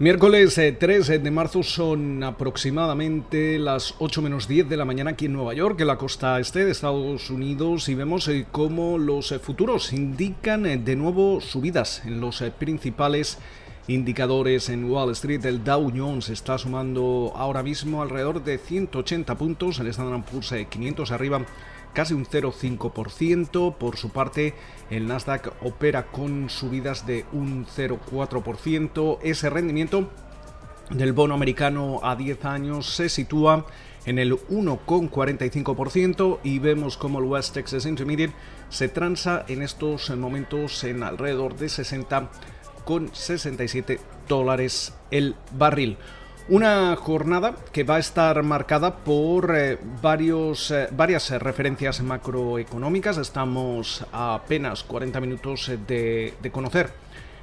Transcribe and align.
Miércoles 0.00 0.54
3 0.54 1.10
eh, 1.10 1.18
de 1.18 1.30
marzo 1.30 1.62
son 1.62 2.24
aproximadamente 2.24 3.58
las 3.58 3.96
8 3.98 4.22
menos 4.22 4.48
10 4.48 4.66
de 4.66 4.78
la 4.78 4.86
mañana 4.86 5.10
aquí 5.10 5.26
en 5.26 5.34
Nueva 5.34 5.52
York, 5.52 5.78
en 5.78 5.88
la 5.88 5.98
costa 5.98 6.40
este 6.40 6.64
de 6.64 6.70
Estados 6.70 7.28
Unidos, 7.28 7.86
y 7.90 7.94
vemos 7.94 8.26
eh, 8.28 8.46
cómo 8.50 8.96
los 8.96 9.30
eh, 9.30 9.38
futuros 9.38 9.92
indican 9.92 10.62
de 10.86 10.96
nuevo 10.96 11.42
subidas 11.42 12.00
en 12.06 12.18
los 12.18 12.42
principales 12.58 13.36
indicadores 13.88 14.70
en 14.70 14.90
Wall 14.90 15.12
Street. 15.12 15.44
El 15.44 15.62
Dow 15.64 15.92
Jones 15.94 16.30
está 16.30 16.56
sumando 16.56 17.34
ahora 17.36 17.62
mismo 17.62 18.00
alrededor 18.00 18.42
de 18.42 18.56
180 18.56 19.36
puntos, 19.36 19.80
el 19.80 19.88
Standard 19.88 20.24
Poor's 20.24 20.54
500 20.70 21.10
arriba 21.10 21.44
casi 21.92 22.14
un 22.14 22.26
0,5%. 22.26 23.76
Por 23.76 23.96
su 23.96 24.10
parte, 24.10 24.54
el 24.90 25.06
Nasdaq 25.06 25.52
opera 25.62 26.06
con 26.06 26.50
subidas 26.50 27.06
de 27.06 27.24
un 27.32 27.64
0,4%. 27.66 29.18
Ese 29.22 29.50
rendimiento 29.50 30.10
del 30.90 31.12
bono 31.12 31.34
americano 31.34 32.00
a 32.02 32.16
10 32.16 32.44
años 32.44 32.92
se 32.94 33.08
sitúa 33.08 33.64
en 34.06 34.18
el 34.18 34.32
1,45% 34.32 36.40
y 36.42 36.58
vemos 36.58 36.96
como 36.96 37.20
el 37.20 37.26
West 37.26 37.54
Texas 37.54 37.86
Intermediate 37.86 38.34
se 38.68 38.88
transa 38.88 39.44
en 39.46 39.62
estos 39.62 40.10
momentos 40.16 40.82
en 40.84 41.02
alrededor 41.02 41.54
de 41.56 41.66
60,67 41.66 44.00
dólares 44.26 44.94
el 45.10 45.36
barril. 45.52 45.98
Una 46.48 46.96
jornada 46.96 47.54
que 47.72 47.84
va 47.84 47.96
a 47.96 47.98
estar 48.00 48.42
marcada 48.42 48.96
por 48.96 49.54
eh, 49.56 49.78
varios, 50.02 50.70
eh, 50.72 50.88
varias 50.90 51.30
referencias 51.30 52.00
macroeconómicas. 52.02 53.18
Estamos 53.18 54.04
a 54.10 54.34
apenas 54.34 54.82
40 54.82 55.20
minutos 55.20 55.70
de, 55.86 56.34
conocer 56.50 56.90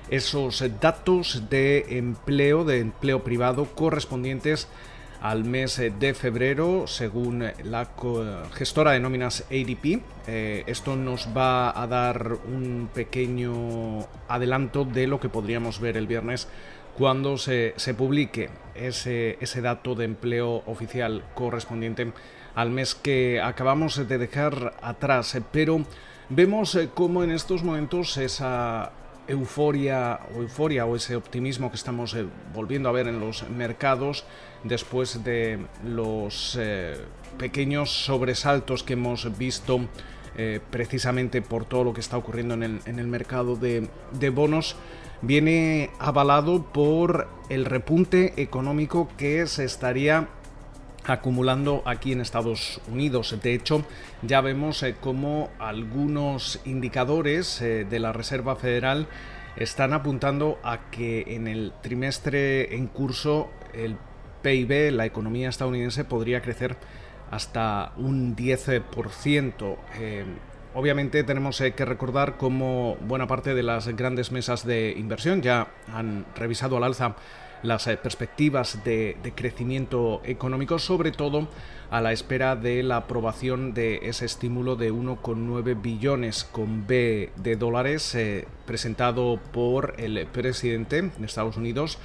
esos 0.09 0.64
datos 0.81 1.44
de 1.50 1.98
empleo, 1.98 2.66
de 2.66 2.80
empleo 2.80 3.23
privado 3.23 3.66
correspondientes 3.76 4.67
al 5.22 5.44
mes 5.44 5.82
de 6.00 6.14
febrero, 6.14 6.86
según 6.86 7.45
la 7.64 7.89
gestora 8.54 8.92
de 8.92 9.00
nóminas 9.00 9.45
ADP. 9.50 10.02
Eh, 10.28 10.64
esto 10.67 10.95
nos 10.95 11.30
va 11.36 11.82
a 11.82 11.88
dar 11.88 12.38
un 12.45 12.89
pequeño 12.94 14.06
adelanto 14.28 14.86
de 14.86 15.08
lo 15.08 15.20
que 15.20 15.30
podríamos 15.30 15.80
ver 15.80 15.98
el 15.98 16.08
viernes 16.08 16.48
cuando 16.98 17.38
se, 17.38 17.73
publique 17.95 18.50
ese, 18.73 19.38
ese 19.40 19.62
dato 19.62 19.94
de 19.94 20.06
empleo 20.06 20.64
oficial 20.66 21.23
correspondiente 21.36 22.12
al 22.56 22.72
mes 22.72 22.95
que 22.95 23.39
acabamos 23.39 24.08
de 24.08 24.17
dejar 24.17 24.73
atrás. 24.81 25.38
Pero 25.52 25.86
vemos 26.30 26.73
eh, 26.73 26.89
cómo 26.92 27.23
en 27.23 27.30
estos 27.30 27.64
momentos 27.64 28.17
esa 28.17 28.92
euforia 29.28 30.22
o 30.36 30.42
euforia 30.42 30.88
o 30.88 30.95
ese 30.95 31.16
optimismo 31.16 31.70
que 31.70 31.76
estamos 31.76 32.16
eh, 32.16 32.26
volviendo 32.52 32.89
a 32.89 32.94
ver 32.94 33.08
en 33.08 33.20
los 33.20 33.48
mercados 33.48 34.26
después 34.64 35.23
de 35.23 35.59
los 35.86 36.58
eh, 36.59 36.98
pequeños 37.38 37.92
sobresaltos 37.92 38.82
que 38.82 38.94
hemos 38.94 39.38
visto 39.38 39.88
precisamente 40.70 41.42
por 41.42 41.66
todo 41.66 41.84
lo 41.84 41.94
que 41.95 42.00
está 42.00 42.16
ocurriendo 42.16 42.54
en 42.54 42.61
el, 42.61 42.80
en 42.86 43.00
el 43.00 43.08
mercado 43.08 43.56
de, 43.56 43.89
de 44.11 44.30
bonos 44.30 44.76
viene 45.22 45.90
avalado 46.00 46.64
por 46.64 47.28
el 47.50 47.66
repunte 47.66 48.34
económico 48.42 49.10
que 49.18 49.48
se 49.48 49.64
estaría 49.66 50.28
acumulando 51.05 51.82
aquí 51.86 52.11
en 52.11 52.22
Estados 52.22 52.82
Unidos. 52.92 53.36
De 53.42 53.54
hecho, 53.54 53.83
ya 54.22 54.42
vemos 54.42 54.83
eh, 54.83 54.95
cómo 55.00 55.50
algunos 55.58 56.60
indicadores 56.66 57.61
eh, 57.61 57.86
de 57.89 58.00
la 58.00 58.11
Reserva 58.11 58.56
Federal 58.56 59.08
están 59.56 59.94
apuntando 59.94 60.60
a 60.64 60.89
que 60.92 61.36
en 61.36 61.48
el 61.48 61.73
trimestre 61.82 62.76
en 62.76 62.88
curso 62.88 63.50
el 63.73 63.98
PIB, 64.42 64.92
la 64.92 65.06
economía 65.06 65.50
estadounidense, 65.50 66.04
podría 66.04 66.42
crecer 66.42 66.77
hasta 67.32 67.94
un 67.98 68.36
10%. 68.36 69.77
Obviamente 70.73 71.23
tenemos 71.23 71.60
eh, 71.61 71.73
que 71.73 71.86
recordar 71.86 72.38
cómo 72.38 72.98
buena 73.02 73.28
parte 73.28 73.54
de 73.54 73.64
las 73.64 73.88
grandes 73.88 74.32
mesas 74.32 74.66
de 74.66 74.92
inversión 74.92 75.42
ya 75.42 75.67
han 75.94 76.26
revisado 76.36 76.78
al 76.78 76.83
alza 76.83 77.16
las 77.64 77.88
eh, 77.88 77.98
perspectivas 77.98 78.84
de, 78.84 79.18
crecimiento 79.36 80.22
económico, 80.23 80.80
sobre 80.80 81.12
todo 81.12 81.48
a 81.90 82.02
la 82.02 82.12
espera 82.12 82.56
de 82.56 82.84
la 82.84 82.98
aprobación 82.98 83.73
de 83.73 84.00
ese 84.04 84.26
estímulo 84.26 84.76
de 84.76 84.92
1,9 84.92 85.82
billones 85.82 86.44
con 86.44 86.86
B 86.86 87.32
de 87.38 87.56
dólares 87.56 88.14
eh, 88.16 88.45
presentado 88.66 89.40
por 89.52 89.95
el 89.98 90.28
presidente 90.28 91.02
de 91.02 91.26
Estados 91.26 91.56
Unidos, 91.56 91.98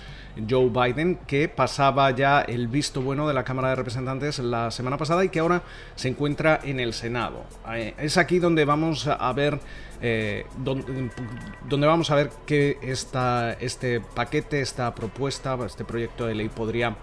Joe 0.48 0.70
Biden, 0.70 1.16
que 1.26 1.48
pasaba 1.48 2.10
ya 2.12 2.40
el 2.40 2.68
visto 2.68 3.02
bueno 3.02 3.28
de 3.28 3.34
la 3.34 3.44
Cámara 3.44 3.70
de 3.70 3.74
Representantes 3.76 4.38
la 4.38 4.70
semana 4.70 4.96
pasada 4.96 5.24
y 5.24 5.28
que 5.28 5.40
ahora 5.40 5.62
se 5.96 6.08
encuentra 6.08 6.60
en 6.62 6.80
el 6.80 6.92
Senado. 6.92 7.44
Eh, 7.74 7.94
es 7.98 8.16
aquí 8.16 8.38
donde 8.38 8.64
vamos 8.64 9.06
a 9.06 9.32
ver 9.32 9.58
eh, 10.02 10.46
donde, 10.58 11.86
vamos 11.86 12.10
a 12.10 12.16
ver 12.16 12.30
que 12.44 12.78
esta, 12.82 13.52
este 13.54 14.00
paquete, 14.00 14.60
esta 14.60 14.94
propuesta, 14.94 15.56
este 15.64 15.84
proyecto 15.84 16.26
de 16.26 16.34
ley 16.34 16.48
podría 16.48 16.96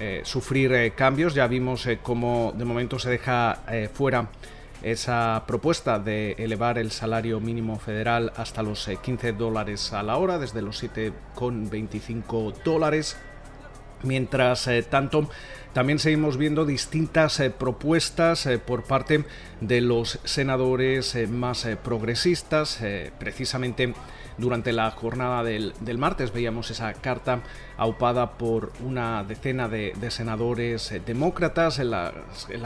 eh, 0.00 0.22
sufrir 0.24 0.94
cambios. 0.94 1.34
Ya 1.34 1.46
vimos 1.46 1.86
cómo 2.02 2.52
de 2.56 2.64
momento 2.64 2.98
se 2.98 3.10
deja 3.10 3.62
fuera 3.92 4.30
esa 4.82 5.44
propuesta 5.46 5.98
de 5.98 6.32
elevar 6.38 6.78
el 6.78 6.90
salario 6.90 7.40
mínimo 7.40 7.78
federal 7.78 8.32
hasta 8.36 8.62
los 8.62 8.88
15 9.02 9.28
eh, 9.28 9.32
dólares 9.32 9.92
a 9.92 10.02
la 10.02 10.16
hora, 10.16 10.38
desde 10.38 10.62
los 10.62 10.82
7,25 10.82 12.54
dólares. 12.62 13.16
Mientras 14.02 14.66
eh, 14.68 14.82
tanto, 14.82 15.28
también 15.72 15.98
seguimos 15.98 16.36
viendo 16.36 16.64
distintas 16.64 17.40
eh, 17.40 17.50
propuestas 17.50 18.48
por 18.66 18.84
parte 18.84 19.24
de 19.60 19.80
los 19.80 20.18
senadores 20.24 21.16
más 21.28 21.66
progresistas, 21.82 22.80
precisamente 23.18 23.94
durante 24.38 24.72
la 24.72 24.90
jornada 24.90 25.42
del, 25.42 25.98
martes. 25.98 26.32
Veíamos 26.32 26.70
esa 26.70 26.92
carta 26.94 27.40
aupada 27.76 28.32
por 28.32 28.72
una 28.84 29.24
decena 29.24 29.68
de, 29.68 29.94
senadores 30.10 30.92
eh, 30.92 31.00
demócratas 31.04 31.78
en 31.78 31.90
la, 31.90 32.12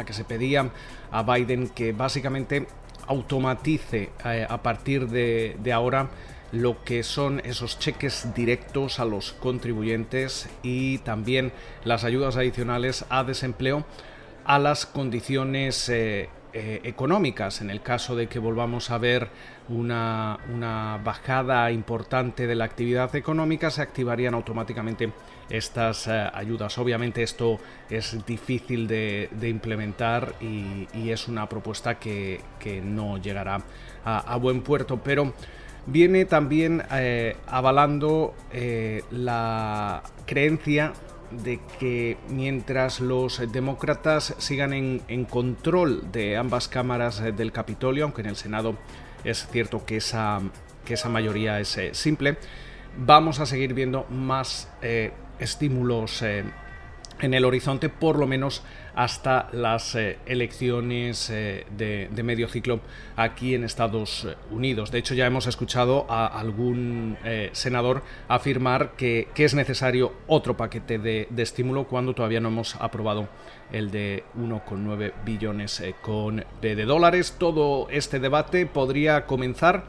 que 0.06 0.12
se 0.12 0.24
pedía 0.24 0.70
a 1.10 1.22
Biden 1.22 1.68
que 1.68 1.92
básicamente 1.92 2.66
automatice 3.06 4.10
eh, 4.24 4.47
a 4.48 4.62
partir 4.62 5.08
de 5.08 5.72
ahora 5.72 6.10
lo 6.53 6.83
que 6.84 7.03
son 7.03 7.41
esos 7.44 7.78
cheques 7.78 8.34
directos 8.34 9.00
a 9.00 9.05
los 9.05 9.33
contribuyentes 9.33 10.49
y 10.62 10.99
también 10.99 11.53
las 11.84 12.05
ayudas 12.05 12.37
adicionales 12.37 13.05
a 13.09 13.25
desempleo 13.25 13.84
a 14.44 14.59
las 14.59 14.87
condiciones 14.87 15.89
eh, 15.89 16.28
eh, 16.53 16.81
económicas. 16.83 17.60
En 17.60 17.71
el 17.71 17.81
caso 17.81 18.16
de 18.16 18.27
que 18.27 18.41
volvamos 18.41 18.91
a 18.91 18.99
ver 18.99 19.28
una, 19.69 21.00
bajada 21.05 21.71
importante 21.71 22.49
de 22.49 22.56
la 22.56 22.65
actividad 22.65 23.15
económica, 23.15 23.71
se 23.71 23.83
activarían 23.83 24.34
automáticamente 24.34 25.12
estas 25.49 26.09
eh, 26.09 26.28
ayudas. 26.34 26.77
Obviamente 26.78 27.22
esto 27.22 27.60
es 27.89 28.27
difícil 28.27 28.89
de, 28.89 29.28
implementar 29.43 30.34
y, 30.41 31.10
es 31.10 31.28
una 31.28 31.49
propuesta 31.49 32.00
que, 32.00 32.41
no 32.83 33.19
llegará 33.19 33.62
a, 34.05 34.37
buen 34.37 34.62
puerto, 34.62 35.00
pero 35.00 35.33
viene 35.86 36.24
también 36.24 36.82
eh, 36.92 37.36
avalando 37.47 38.34
la 39.10 40.03
creencia 40.27 40.92
de 41.30 41.60
que 41.78 42.16
mientras 42.28 43.00
los 43.00 43.41
demócratas 43.53 44.34
sigan 44.38 44.72
en, 44.72 45.24
control 45.24 46.10
de 46.10 46.36
ambas 46.36 46.68
cámaras 46.68 47.22
del 47.36 47.53
Capitolio, 47.53 48.04
aunque 48.04 48.22
en 48.22 48.28
el 48.28 48.36
Senado 48.36 48.77
es 49.24 49.47
cierto 49.48 49.84
que 49.84 49.97
esa, 49.97 50.41
que 50.84 50.94
esa 50.94 51.09
mayoría 51.09 51.60
es 51.60 51.77
eh, 51.77 51.91
simple, 51.92 52.36
vamos 52.97 53.38
a 53.38 53.47
seguir 53.47 53.74
viendo 53.74 54.06
más 54.10 54.68
eh, 54.83 55.12
estímulos 55.38 56.22
eh, 56.22 56.44
en 57.21 57.34
el 57.34 57.44
horizonte, 57.44 57.88
por 57.88 58.18
lo 58.18 58.26
menos 58.26 58.62
hasta 58.95 59.48
las 59.53 59.95
eh, 59.95 60.19
elecciones 60.27 61.31
eh, 61.31 61.66
de, 61.77 62.22
medio 62.22 62.48
ciclo 62.48 62.81
aquí 63.16 63.54
en 63.54 63.65
Estados 63.65 64.28
Unidos. 64.51 64.91
De 64.91 64.98
hecho, 64.98 65.15
ya 65.15 65.27
hemos 65.27 65.47
escuchado 65.47 66.07
a 66.09 66.27
algún 66.27 67.16
eh, 67.25 67.51
senador 67.53 68.03
afirmar 68.28 68.92
que, 68.97 69.28
es 69.41 69.54
necesario 69.54 70.13
otro 70.27 70.54
paquete 70.54 70.98
de, 70.98 71.27
de, 71.31 71.42
estímulo 71.42 71.84
cuando 71.84 72.15
todavía 72.15 72.41
no 72.41 72.48
hemos 72.48 72.77
aprobado 72.77 73.27
el 73.72 73.91
de 73.91 74.25
1,9 74.39 75.13
billones 75.25 75.83
de 76.60 76.84
dólares. 76.84 77.36
Todo 77.39 77.89
este 77.89 78.21
debate 78.21 78.66
podría 78.66 79.25
comenzar 79.25 79.86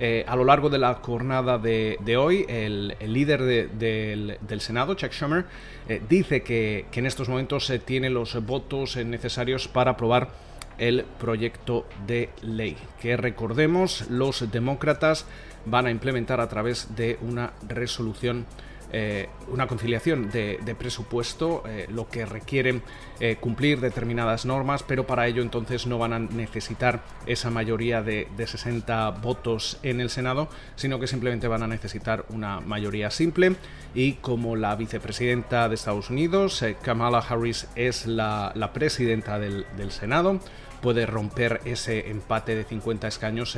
eh, 0.00 0.24
a 0.26 0.36
lo 0.36 0.44
largo 0.44 0.70
de 0.70 0.78
la 0.78 0.94
jornada 0.94 1.58
de, 1.58 2.16
hoy, 2.18 2.44
el, 2.48 2.96
líder 3.06 3.70
del, 3.70 4.60
Senado, 4.60 4.94
Chuck 4.94 5.12
Schumer, 5.12 5.44
eh, 5.88 6.00
dice 6.08 6.42
que, 6.42 6.86
en 6.92 7.06
estos 7.06 7.28
momentos 7.28 7.66
se 7.66 7.78
tiene 7.78 8.10
los 8.10 8.44
votos 8.44 8.96
necesarios 8.96 9.68
para 9.68 9.92
aprobar 9.92 10.30
el 10.78 11.04
proyecto 11.18 11.86
de 12.06 12.30
ley, 12.42 12.76
que 13.00 13.16
recordemos 13.16 14.08
los 14.10 14.50
demócratas 14.50 15.26
van 15.66 15.86
a 15.86 15.90
implementar 15.90 16.40
a 16.40 16.48
través 16.48 16.96
de 16.96 17.18
una 17.20 17.52
resolución 17.68 18.46
eh, 18.94 19.30
una 19.48 19.66
conciliación 19.66 20.30
de, 20.30 20.76
presupuesto, 20.78 21.62
eh, 21.66 21.86
lo 21.88 22.08
que 22.08 22.26
requiere 22.26 22.82
eh, 23.20 23.36
cumplir 23.40 23.80
determinadas 23.80 24.44
normas, 24.44 24.82
pero 24.82 25.06
para 25.06 25.26
ello 25.26 25.40
entonces 25.40 25.86
no 25.86 25.96
van 25.96 26.12
a 26.12 26.18
necesitar 26.18 27.02
esa 27.24 27.50
mayoría 27.50 28.02
de, 28.02 28.28
60 28.36 29.10
votos 29.12 29.78
en 29.82 30.02
el 30.02 30.10
Senado, 30.10 30.48
sino 30.76 31.00
que 31.00 31.06
simplemente 31.06 31.48
van 31.48 31.62
a 31.62 31.68
necesitar 31.68 32.26
una 32.28 32.60
mayoría 32.60 33.10
simple. 33.10 33.56
Y 33.94 34.14
como 34.14 34.56
la 34.56 34.76
vicepresidenta 34.76 35.70
de 35.70 35.74
Estados 35.76 36.10
Unidos, 36.10 36.62
Kamala 36.82 37.20
Harris, 37.20 37.68
es 37.76 38.06
la, 38.06 38.70
presidenta 38.74 39.38
del, 39.38 39.64
Senado, 39.90 40.38
puede 40.82 41.06
romper 41.06 41.62
ese 41.64 42.10
empate 42.10 42.54
de 42.56 42.64
50 42.64 43.08
escaños 43.08 43.56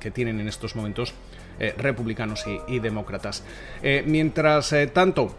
que 0.00 0.10
tienen 0.10 0.40
en 0.40 0.48
estos 0.48 0.74
momentos 0.74 1.14
eh, 1.60 1.74
republicanos 1.76 2.46
y, 2.68 2.78
demócratas. 2.78 3.44
Eh, 3.82 4.02
mientras 4.06 4.72
eh, 4.72 4.86
tanto, 4.86 5.34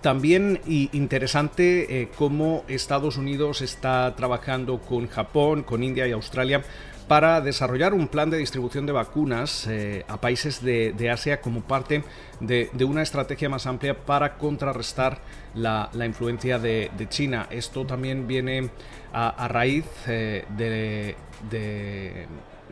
también 0.00 0.58
interesante 0.66 2.08
cómo 2.16 2.64
Estados 2.66 3.18
Unidos 3.18 3.60
está 3.60 4.14
trabajando 4.16 4.80
con 4.80 5.06
Japón, 5.06 5.62
con 5.62 5.82
India 5.82 6.08
y 6.08 6.12
Australia 6.12 6.62
para 7.08 7.42
desarrollar 7.42 7.92
un 7.92 8.08
plan 8.08 8.30
de 8.30 8.38
distribución 8.38 8.86
de 8.86 8.92
vacunas 8.92 9.68
a 10.08 10.20
países 10.20 10.62
de, 10.62 11.10
Asia 11.12 11.42
como 11.42 11.60
parte 11.60 12.02
de, 12.40 12.70
una 12.84 13.02
estrategia 13.02 13.50
más 13.50 13.66
amplia 13.66 13.94
para 13.94 14.36
contrarrestar 14.36 15.18
la, 15.54 15.90
influencia 16.04 16.58
de, 16.58 16.90
China. 17.10 17.46
Esto 17.50 17.84
también 17.84 18.26
viene 18.26 18.70
a, 19.12 19.46
raíz 19.48 19.84
de 20.06 21.14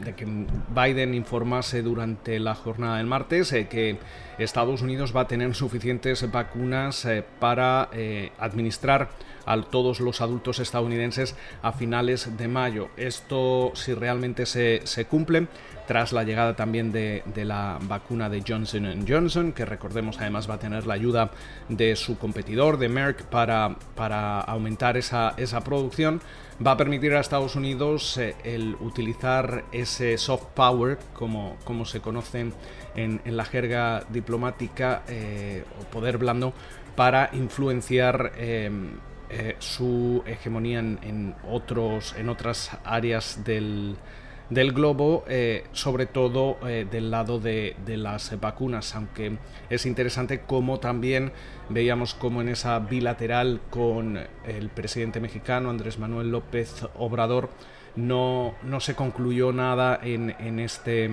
de 0.04 0.14
que 0.14 0.26
Biden 0.26 1.14
informase 1.14 1.82
durante 1.82 2.38
la 2.38 2.54
jornada 2.54 2.98
del 2.98 3.06
martes 3.06 3.52
eh, 3.52 3.68
que 3.68 3.98
Estados 4.38 4.82
Unidos 4.82 5.14
va 5.14 5.22
a 5.22 5.28
tener 5.28 5.54
suficientes 5.54 6.30
vacunas 6.30 7.04
eh, 7.04 7.24
para 7.38 7.88
eh, 7.92 8.32
administrar 8.38 9.10
a 9.44 9.60
todos 9.60 10.00
los 10.00 10.20
adultos 10.20 10.60
estadounidenses 10.60 11.34
a 11.62 11.72
finales 11.72 12.36
de 12.36 12.48
mayo. 12.48 12.88
Esto, 12.96 13.72
si 13.74 13.92
realmente 13.94 14.46
se, 14.46 15.04
cumple, 15.06 15.48
tras 15.86 16.12
la 16.12 16.22
llegada 16.22 16.54
también 16.54 16.92
de, 16.92 17.22
la 17.34 17.78
vacuna 17.82 18.28
de 18.28 18.42
Johnson 18.46 19.04
Johnson, 19.06 19.52
que 19.52 19.64
recordemos 19.64 20.18
además 20.20 20.48
va 20.48 20.54
a 20.54 20.58
tener 20.58 20.86
la 20.86 20.94
ayuda 20.94 21.30
de 21.68 21.96
su 21.96 22.18
competidor, 22.18 22.78
de 22.78 22.88
Merck, 22.88 23.24
para, 23.24 23.76
para 23.96 24.40
aumentar 24.40 24.96
esa, 24.96 25.34
esa 25.36 25.62
producción, 25.62 26.20
va 26.64 26.72
a 26.72 26.76
permitir 26.76 27.12
a 27.14 27.20
Estados 27.20 27.56
Unidos 27.56 28.16
eh, 28.18 28.36
el 28.44 28.76
utilizar 28.80 29.64
ese 29.92 30.16
soft 30.16 30.46
power, 30.54 30.98
como, 31.12 31.56
como 31.64 31.84
se 31.84 32.00
conoce 32.00 32.50
en, 32.96 33.20
la 33.24 33.44
jerga 33.44 34.04
diplomática, 34.08 35.02
eh, 35.08 35.64
o 35.80 35.84
poder 35.84 36.16
blando, 36.16 36.54
para 36.96 37.30
influenciar 37.34 38.32
em, 38.36 38.98
eh, 39.28 39.56
su 39.58 40.22
hegemonía 40.26 40.78
en, 40.80 41.34
otros, 41.48 42.14
en 42.16 42.30
otras 42.30 42.70
áreas 42.84 43.44
del, 43.44 43.96
del 44.48 44.72
globo, 44.72 45.24
eh, 45.28 45.64
sobre 45.72 46.06
todo 46.06 46.56
del 46.62 47.10
lado 47.10 47.38
de, 47.38 47.76
las 47.86 48.38
vacunas, 48.40 48.94
aunque 48.94 49.36
es 49.68 49.84
interesante 49.84 50.40
como 50.40 50.80
también 50.80 51.32
veíamos 51.68 52.14
como 52.14 52.40
en 52.40 52.48
esa 52.48 52.78
bilateral 52.78 53.60
con 53.70 54.18
el 54.44 54.68
presidente 54.70 55.20
mexicano 55.20 55.70
Andrés 55.70 55.98
Manuel 55.98 56.30
López 56.30 56.86
Obrador 56.98 57.50
no, 57.96 58.54
no 58.62 58.80
se 58.80 58.94
concluyó 58.94 59.52
nada 59.52 59.98
en, 60.02 60.34
en 60.38 60.58
este 60.58 61.10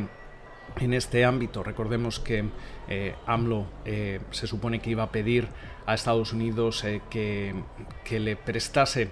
en 0.78 0.94
este 0.94 1.26
ámbito. 1.26 1.64
Recordemos 1.64 2.20
que 2.20 2.46
eh, 2.88 3.16
AMLO 3.26 3.66
eh, 3.86 4.20
se 4.32 4.48
supone 4.48 4.80
que 4.80 4.92
iba 4.92 5.04
a 5.04 5.12
pedir 5.12 5.48
a 5.86 5.94
Estados 5.94 6.34
Unidos 6.34 6.84
eh, 6.84 7.02
que, 7.10 8.20
le 8.20 8.36
prestase 8.36 9.10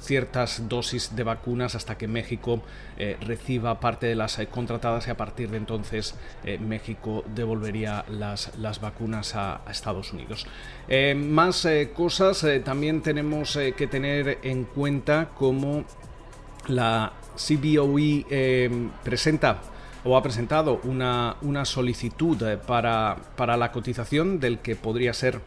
ciertas 0.00 0.68
dosis 0.68 1.16
de 1.16 1.24
vacunas 1.24 1.74
hasta 1.74 1.98
que 1.98 2.06
México 2.06 2.62
reciba 3.20 3.80
parte 3.80 4.06
de 4.06 4.14
las 4.14 4.40
contratadas 4.50 5.08
y 5.08 5.10
a 5.10 5.16
partir 5.16 5.50
de 5.50 5.56
entonces 5.56 6.14
México 6.60 7.24
devolvería 7.34 8.04
las, 8.08 8.56
las 8.58 8.80
vacunas 8.80 9.34
a, 9.34 9.60
Estados 9.68 10.12
Unidos. 10.12 10.46
más 11.16 11.66
cosas 11.94 12.46
también 12.64 13.02
tenemos 13.02 13.58
que 13.76 13.86
tener 13.88 14.38
en 14.42 14.64
cuenta 14.64 15.30
como 15.36 15.84
la 16.68 17.12
CBOE 17.36 18.26
eh, 18.30 18.88
presenta 19.02 19.60
o 20.04 20.16
ha 20.16 20.22
presentado 20.22 20.80
una, 20.84 21.36
una 21.42 21.64
solicitud 21.64 22.40
eh, 22.42 22.58
para, 22.58 23.16
para, 23.36 23.56
la 23.56 23.72
cotización 23.72 24.38
del 24.38 24.58
que 24.58 24.76
podría 24.76 25.14
ser 25.14 25.40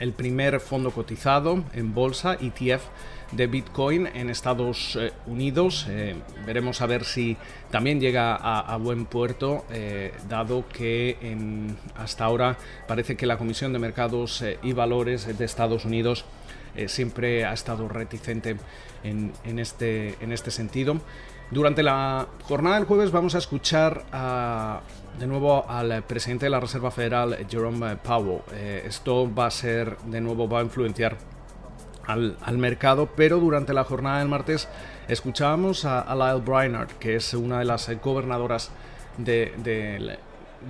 el 0.00 0.12
primer 0.12 0.58
fondo 0.58 0.90
cotizado 0.90 1.62
en 1.72 1.94
bolsa, 1.94 2.34
ETF, 2.34 2.82
de 3.30 3.46
Bitcoin 3.46 4.08
en 4.08 4.28
Estados 4.28 4.96
eh, 5.00 5.12
Unidos. 5.26 5.86
veremos 6.44 6.80
a 6.80 6.86
ver 6.86 7.04
si 7.04 7.36
también 7.70 8.00
llega 8.00 8.34
a, 8.34 8.76
buen 8.76 9.06
puerto, 9.06 9.64
dado 10.28 10.64
que 10.66 11.16
hasta 11.96 12.24
ahora 12.24 12.58
parece 12.88 13.16
que 13.16 13.26
la 13.26 13.38
Comisión 13.38 13.72
de 13.72 13.78
Mercados 13.78 14.42
y 14.64 14.72
Valores 14.72 15.38
de 15.38 15.44
Estados 15.44 15.84
Unidos 15.84 16.24
siempre 16.86 17.44
ha 17.44 17.52
estado 17.52 17.88
reticente 17.88 18.56
en, 19.04 19.58
este, 19.58 20.16
en 20.20 20.32
este 20.32 20.50
sentido. 20.50 21.00
Durante 21.50 21.82
la 21.82 22.28
jornada 22.44 22.76
del 22.76 22.84
jueves 22.84 23.10
vamos 23.10 23.34
a 23.34 23.38
escuchar 23.38 24.04
de 25.20 25.26
nuevo 25.26 25.68
al 25.68 26.02
presidente 26.04 26.46
de 26.46 26.50
la 26.50 26.60
Reserva 26.60 26.90
Federal, 26.90 27.46
Jerome 27.48 27.96
Powell. 27.96 28.40
Eh, 28.54 28.84
esto 28.86 29.32
va 29.32 29.46
a 29.46 29.50
ser, 29.50 29.98
de 30.06 30.18
nuevo, 30.18 30.48
va 30.48 30.60
a 30.60 30.62
influenciar 30.62 31.18
al, 32.06 32.58
mercado, 32.58 33.10
pero 33.14 33.38
durante 33.38 33.74
la 33.74 33.84
jornada 33.84 34.20
del 34.20 34.28
martes 34.28 34.66
escuchábamos 35.08 35.84
a, 35.84 36.12
Lyle 36.14 36.40
Brainard, 36.40 36.88
que 36.98 37.16
es 37.16 37.34
una 37.34 37.58
de 37.58 37.66
las 37.66 37.90
gobernadoras 38.00 38.70
del 39.18 40.18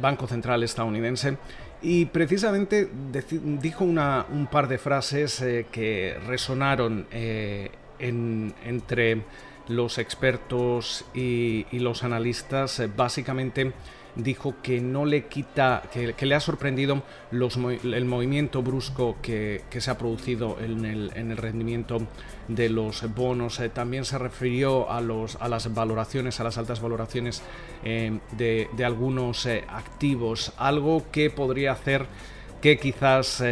Banco 0.00 0.26
Central 0.26 0.64
estadounidense, 0.64 1.38
y 1.80 2.06
precisamente 2.06 2.90
dijo 3.62 3.84
una, 3.84 4.26
un 4.30 4.48
par 4.48 4.66
de 4.66 4.78
frases 4.78 5.40
eh, 5.40 5.66
que 5.70 6.18
resonaron 6.26 7.06
eh, 7.12 7.70
entre 8.00 9.22
los 9.70 9.98
expertos 9.98 11.04
y, 11.14 11.64
los 11.72 12.02
analistas, 12.02 12.80
eh, 12.80 12.90
básicamente 12.94 13.72
dijo 14.16 14.54
que 14.62 14.80
no 14.80 15.04
le 15.04 15.26
quita, 15.26 15.82
que, 15.92 16.26
le 16.26 16.34
ha 16.34 16.40
sorprendido 16.40 17.02
el 17.32 18.04
movimiento 18.04 18.62
brusco 18.62 19.16
que, 19.22 19.62
se 19.70 19.90
ha 19.90 19.98
producido 19.98 20.58
en 20.60 20.84
el, 20.84 21.12
en 21.14 21.30
el, 21.30 21.36
rendimiento 21.36 21.98
de 22.48 22.68
los 22.68 23.12
bonos. 23.14 23.60
Eh, 23.60 23.68
también 23.68 24.04
se 24.04 24.18
refirió 24.18 24.90
a, 24.90 25.00
los, 25.00 25.36
a 25.36 25.48
las 25.48 25.72
valoraciones, 25.72 26.40
a 26.40 26.44
las 26.44 26.58
altas 26.58 26.80
valoraciones 26.80 27.42
eh, 27.84 28.18
de, 28.32 28.68
algunos 28.84 29.46
activos, 29.46 30.52
algo 30.56 31.04
que 31.10 31.30
podría 31.30 31.72
hacer 31.72 32.06
que 32.60 32.78
quizás 32.78 33.42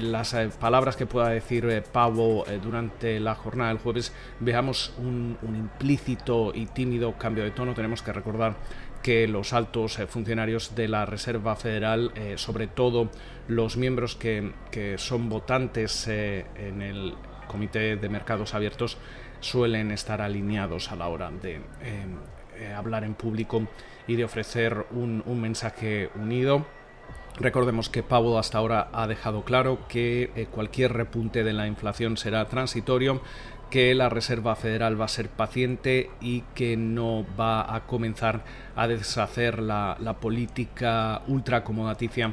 las 0.00 0.34
eh, 0.34 0.50
palabras 0.58 0.96
que 0.96 1.06
pueda 1.06 1.28
decir 1.28 1.64
eh, 1.66 1.80
Pavo 1.80 2.46
eh, 2.46 2.58
durante 2.62 3.20
la 3.20 3.34
jornada 3.34 3.70
del 3.70 3.78
jueves 3.78 4.12
veamos 4.40 4.92
un, 4.98 5.36
implícito 5.42 6.52
y 6.54 6.66
tímido 6.66 7.12
cambio 7.12 7.44
de 7.44 7.50
tono. 7.50 7.74
Tenemos 7.74 8.02
que 8.02 8.12
recordar 8.12 8.56
que 9.06 9.28
los 9.28 9.52
altos 9.52 9.98
funcionarios 10.08 10.74
de 10.74 10.88
la 10.88 11.06
Reserva 11.06 11.54
Federal, 11.54 12.10
sobre 12.34 12.66
todo 12.66 13.08
los 13.46 13.76
miembros 13.76 14.16
que, 14.16 14.96
son 14.98 15.28
votantes 15.28 16.08
en 16.08 16.82
el 16.82 17.14
Comité 17.46 17.94
de 17.94 18.08
Mercados 18.08 18.52
Abiertos, 18.52 18.98
suelen 19.38 19.92
estar 19.92 20.20
alineados 20.20 20.90
a 20.90 20.96
la 20.96 21.06
hora 21.06 21.30
de 21.30 21.60
hablar 22.76 23.04
en 23.04 23.14
público 23.14 23.68
y 24.08 24.16
de 24.16 24.24
ofrecer 24.24 24.86
un, 24.90 25.22
un 25.24 25.40
mensaje 25.40 26.10
unido. 26.16 26.66
Recordemos 27.38 27.90
que 27.90 28.02
Powell 28.02 28.38
hasta 28.38 28.58
ahora 28.58 28.88
ha 28.92 29.06
dejado 29.06 29.44
claro 29.44 29.86
que 29.88 30.30
eh, 30.34 30.46
cualquier 30.50 30.94
repunte 30.94 31.44
de 31.44 31.52
la 31.52 31.66
inflación 31.66 32.16
será 32.16 32.46
transitorio, 32.46 33.20
que 33.70 33.94
la 33.94 34.08
Reserva 34.08 34.56
Federal 34.56 35.00
va 35.00 35.06
a 35.06 35.08
ser 35.08 35.28
paciente 35.28 36.10
y 36.20 36.42
que 36.54 36.76
no 36.76 37.26
va 37.38 37.74
a 37.74 37.86
comenzar 37.86 38.44
a 38.74 38.86
deshacer 38.86 39.60
la, 39.60 39.96
la 40.00 40.14
política 40.14 41.22
ultracomodaticia 41.26 42.32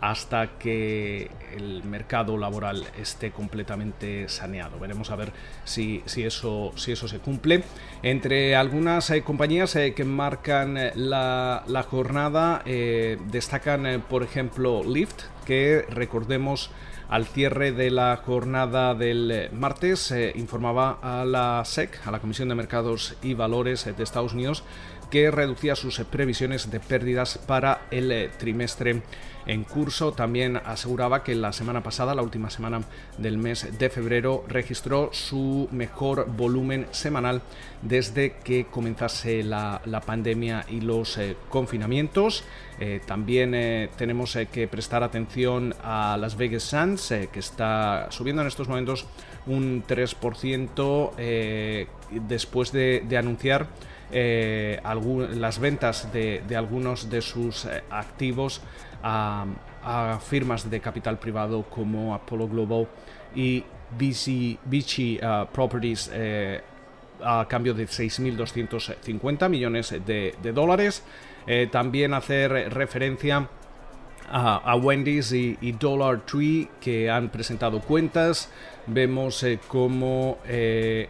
hasta 0.00 0.58
que 0.58 1.30
el 1.54 1.84
mercado 1.84 2.38
laboral 2.38 2.86
esté 2.98 3.30
completamente 3.32 4.28
saneado. 4.28 4.78
Veremos 4.78 5.10
a 5.10 5.16
ver 5.16 5.32
si, 5.64 6.02
si, 6.06 6.24
eso, 6.24 6.72
si 6.76 6.92
eso 6.92 7.06
se 7.06 7.18
cumple. 7.18 7.62
Entre 8.02 8.56
algunas 8.56 9.10
eh, 9.10 9.22
compañías 9.22 9.76
eh, 9.76 9.92
que 9.94 10.04
marcan 10.04 10.78
eh, 10.78 10.92
la, 10.94 11.86
jornada 11.88 12.62
destacan, 12.64 14.04
por 14.08 14.22
ejemplo, 14.22 14.82
Lyft, 14.84 15.22
que 15.44 15.84
recordemos 15.88 16.70
Al 17.10 17.26
cierre 17.26 17.72
de 17.72 17.90
la 17.90 18.16
jornada 18.24 18.94
del 18.94 19.50
martes, 19.52 20.14
informaba 20.36 21.00
a 21.02 21.24
la 21.24 21.60
SEC, 21.64 22.06
a 22.06 22.12
la 22.12 22.20
Comisión 22.20 22.48
de 22.48 22.54
Mercados 22.54 23.16
y 23.20 23.34
Valores 23.34 23.84
de 23.84 24.02
Estados 24.04 24.32
Unidos, 24.32 24.62
que 25.10 25.30
reducía 25.32 25.74
sus 25.74 25.98
previsiones 26.00 26.70
de 26.70 26.78
pérdidas 26.78 27.38
para 27.38 27.82
el 27.90 28.12
eh, 28.12 28.30
trimestre 28.38 29.02
en 29.46 29.64
curso. 29.64 30.12
También 30.12 30.56
aseguraba 30.64 31.24
que 31.24 31.34
la 31.34 31.52
semana 31.52 31.82
pasada, 31.82 32.14
la 32.14 32.22
última 32.22 32.48
semana 32.48 32.82
del 33.18 33.36
mes 33.36 33.76
de 33.76 33.90
febrero, 33.90 34.44
registró 34.46 35.10
su 35.12 35.68
mejor 35.72 36.30
volumen 36.30 36.86
semanal 36.92 37.42
desde 37.82 38.36
que 38.44 38.66
comenzase 38.66 39.42
la, 39.42 39.82
pandemia 40.06 40.64
y 40.68 40.80
los 40.80 41.18
eh, 41.18 41.36
confinamientos. 41.48 42.44
Eh, 42.80 43.00
también 43.06 43.90
tenemos 43.96 44.36
que 44.50 44.66
prestar 44.66 45.02
atención 45.02 45.74
a 45.84 46.16
Las 46.18 46.36
Vegas 46.36 46.62
Sands, 46.62 47.14
que 47.30 47.38
está 47.38 48.08
subiendo 48.10 48.42
en 48.42 48.48
estos 48.48 48.68
momentos 48.68 49.06
un 49.46 49.84
3% 49.86 51.86
después 52.26 52.72
de 52.72 53.18
anunciar 53.18 53.68
eh, 54.12 54.80
las 55.34 55.60
ventas 55.60 56.12
de, 56.12 56.42
algunos 56.56 57.08
de 57.08 57.22
sus 57.22 57.64
eh, 57.64 57.84
activos 57.90 58.60
a, 59.02 59.46
firmas 60.20 60.68
de 60.68 60.80
capital 60.80 61.18
privado 61.18 61.62
como 61.62 62.14
Apollo 62.14 62.48
Global 62.48 62.88
y 63.34 63.64
Vichy 63.96 65.18
uh, 65.22 65.46
Properties 65.50 66.10
eh, 66.12 66.60
a 67.22 67.46
cambio 67.48 67.74
de 67.74 67.86
6.250 67.86 69.48
millones 69.48 69.94
de, 70.04 70.34
dólares. 70.54 71.02
también 71.70 72.14
hacer 72.14 72.50
referencia 72.72 73.48
a, 74.30 74.76
Wendy's 74.76 75.32
y, 75.32 75.72
Dollar 75.72 76.24
Tree 76.26 76.68
que 76.80 77.10
han 77.10 77.28
presentado 77.30 77.80
cuentas. 77.80 78.50
Vemos 78.86 79.44
cómo 79.68 80.38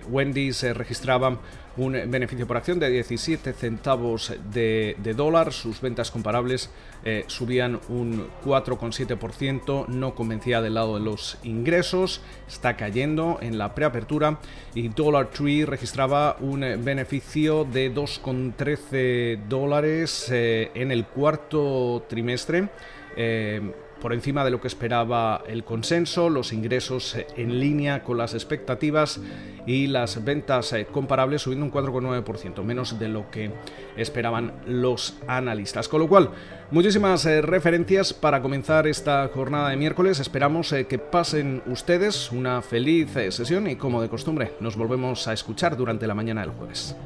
Wendy's 0.08 0.56
se 0.58 0.72
registraba 0.74 1.38
un 1.76 1.92
beneficio 1.92 2.46
por 2.46 2.56
acción 2.56 2.78
de 2.78 2.90
17 2.90 3.52
centavos 3.52 4.34
de, 4.52 4.96
dólar. 5.16 5.52
Sus 5.52 5.80
ventas 5.80 6.10
comparables 6.10 6.70
eh, 7.04 7.24
subían 7.26 7.80
un 7.88 8.28
4,7%. 8.44 9.86
No 9.88 10.14
convencía 10.14 10.60
del 10.60 10.74
lado 10.74 10.98
de 10.98 11.04
los 11.04 11.38
ingresos. 11.42 12.20
Está 12.48 12.76
cayendo 12.76 13.38
en 13.40 13.58
la 13.58 13.74
preapertura. 13.74 14.38
Y 14.74 14.88
Dollar 14.88 15.30
Tree 15.30 15.64
registraba 15.64 16.36
un 16.40 16.60
beneficio 16.60 17.64
de 17.64 17.94
2,13 17.94 19.46
dólares 19.48 20.28
eh, 20.30 20.70
en 20.74 20.90
el 20.90 21.06
cuarto 21.06 22.04
trimestre. 22.08 22.68
Eh, 23.16 23.60
por 24.00 24.12
encima 24.12 24.44
de 24.44 24.50
lo 24.50 24.60
que 24.60 24.68
esperaba 24.68 25.42
el 25.46 25.64
consenso, 25.64 26.30
los 26.30 26.52
ingresos 26.52 27.16
en 27.36 27.60
línea 27.60 28.02
con 28.02 28.18
las 28.18 28.34
expectativas 28.34 29.20
y 29.66 29.86
las 29.86 30.24
ventas 30.24 30.72
eh, 30.72 30.86
comparables 30.90 31.42
subiendo 31.42 31.66
un 31.66 31.72
4,9%, 31.72 32.62
menos 32.64 32.98
de 32.98 33.08
lo 33.08 33.30
que 33.30 33.50
esperaban 33.96 34.54
los 34.66 35.16
analistas. 35.26 35.88
Con 35.88 36.00
lo 36.00 36.08
cual, 36.08 36.30
muchísimas 36.70 37.24
eh, 37.26 37.42
referencias 37.42 38.12
para 38.12 38.42
comenzar 38.42 38.86
esta 38.86 39.28
jornada 39.32 39.70
de 39.70 39.76
miércoles. 39.76 40.18
Esperamos 40.18 40.72
eh, 40.72 40.86
que 40.86 40.98
pasen 40.98 41.62
ustedes 41.66 42.32
una 42.32 42.62
feliz 42.62 43.10
sesión 43.30 43.68
y 43.68 43.76
como 43.76 44.02
de 44.02 44.08
costumbre 44.08 44.52
nos 44.60 44.76
volvemos 44.76 45.28
a 45.28 45.32
escuchar 45.32 45.76
durante 45.76 46.06
la 46.06 46.14
mañana 46.14 46.40
del 46.40 46.50
jueves. 46.50 46.96